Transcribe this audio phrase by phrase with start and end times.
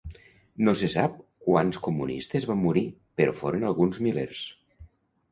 [0.67, 1.17] No se sap
[1.47, 2.83] quants comunistes van morir
[3.21, 4.41] però foren alguns milers.